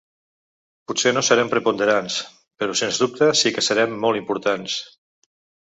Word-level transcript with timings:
Potser 0.91 1.13
no 1.17 1.23
serem 1.27 1.51
preponderants, 1.51 2.17
però 2.63 2.79
sens 2.83 3.01
dubte 3.05 3.29
sí 3.43 3.53
que 3.59 3.65
serem 3.71 3.97
molt 4.07 4.23
importants. 4.23 4.83